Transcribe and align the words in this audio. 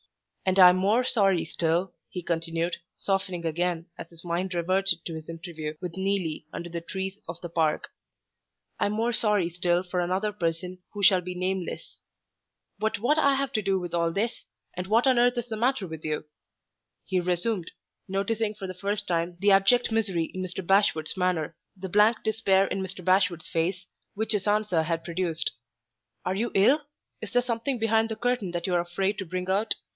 And 0.47 0.57
I'm 0.57 0.77
more 0.77 1.03
sorry 1.03 1.45
still," 1.45 1.93
he 2.09 2.23
continued, 2.23 2.77
softening 2.97 3.45
again 3.45 3.85
as 3.99 4.09
his 4.09 4.25
mind 4.25 4.55
reverted 4.55 5.05
to 5.05 5.13
his 5.13 5.29
interview 5.29 5.75
with 5.79 5.95
Neelie 5.95 6.47
under 6.51 6.69
the 6.69 6.81
trees 6.81 7.19
of 7.29 7.39
the 7.41 7.49
park 7.49 7.89
"I'm 8.79 8.93
more 8.93 9.13
sorry 9.13 9.49
still 9.51 9.83
for 9.83 9.99
another 9.99 10.33
person 10.33 10.79
who 10.91 11.03
shall 11.03 11.21
be 11.21 11.35
nameless. 11.35 12.01
But 12.79 12.97
what 12.97 13.17
have 13.19 13.49
I 13.49 13.53
to 13.53 13.61
do 13.61 13.79
with 13.79 13.93
all 13.93 14.11
this? 14.11 14.43
And 14.75 14.87
what 14.87 15.05
on 15.05 15.19
earth 15.19 15.37
is 15.37 15.47
the 15.47 15.55
matter 15.55 15.85
with 15.85 16.03
you?" 16.03 16.25
he 17.05 17.19
resumed, 17.19 17.71
noticing 18.07 18.55
for 18.55 18.65
the 18.65 18.73
first 18.73 19.07
time 19.07 19.37
the 19.39 19.51
abject 19.51 19.91
misery 19.91 20.31
in 20.33 20.41
Mr. 20.41 20.65
Bashwood's 20.65 21.15
manner, 21.15 21.55
the 21.77 21.87
blank 21.89 22.17
despair 22.23 22.65
in 22.65 22.81
Mr. 22.81 23.05
Bashwood's 23.05 23.47
face, 23.47 23.85
which 24.15 24.31
his 24.31 24.47
answer 24.47 24.81
had 24.81 25.03
produced. 25.05 25.51
"Are 26.25 26.35
you 26.35 26.49
ill? 26.55 26.81
Is 27.21 27.31
there 27.31 27.43
something 27.43 27.77
behind 27.77 28.09
the 28.09 28.15
curtain 28.15 28.49
that 28.51 28.65
you're 28.65 28.81
afraid 28.81 29.19
to 29.19 29.25
bring 29.25 29.47
out? 29.47 29.75